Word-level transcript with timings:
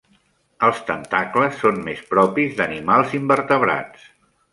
Els 0.67 0.77
tentacles 0.85 1.59
són 1.63 1.77
més 1.89 2.01
propis 2.13 2.57
d'animals 2.61 3.13
invertebrats. 3.19 4.09